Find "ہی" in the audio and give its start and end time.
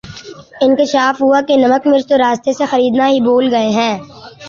3.07-3.19